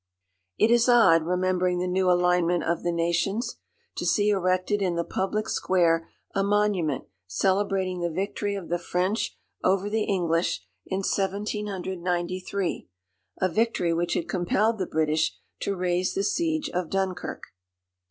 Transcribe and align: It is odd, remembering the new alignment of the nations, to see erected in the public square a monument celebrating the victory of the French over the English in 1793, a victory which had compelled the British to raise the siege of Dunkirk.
It 0.57 0.71
is 0.71 0.89
odd, 0.89 1.27
remembering 1.27 1.77
the 1.77 1.85
new 1.85 2.09
alignment 2.09 2.63
of 2.63 2.81
the 2.81 2.91
nations, 2.91 3.57
to 3.97 4.03
see 4.03 4.29
erected 4.31 4.81
in 4.81 4.95
the 4.95 5.03
public 5.03 5.47
square 5.47 6.09
a 6.33 6.43
monument 6.43 7.03
celebrating 7.27 7.99
the 8.01 8.09
victory 8.09 8.55
of 8.55 8.67
the 8.69 8.79
French 8.79 9.37
over 9.63 9.91
the 9.91 10.05
English 10.05 10.65
in 10.87 11.01
1793, 11.03 12.87
a 13.41 13.47
victory 13.47 13.93
which 13.93 14.15
had 14.15 14.27
compelled 14.27 14.79
the 14.79 14.87
British 14.87 15.37
to 15.59 15.75
raise 15.75 16.15
the 16.15 16.23
siege 16.23 16.67
of 16.71 16.89
Dunkirk. 16.89 17.49